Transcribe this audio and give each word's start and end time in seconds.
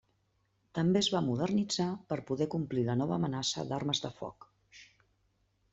També 0.77 1.01
es 1.03 1.09
va 1.15 1.21
modernitzar 1.25 1.87
per 2.13 2.17
poder 2.31 2.49
complir 2.55 2.87
la 2.89 2.97
nova 3.03 3.17
amenaça 3.21 3.69
d'armes 3.73 4.05
de 4.07 4.13
foc. 4.23 4.53